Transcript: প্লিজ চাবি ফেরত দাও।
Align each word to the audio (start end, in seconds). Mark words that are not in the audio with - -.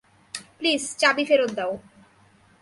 প্লিজ 0.57 0.83
চাবি 1.01 1.23
ফেরত 1.29 1.51
দাও। 1.57 1.71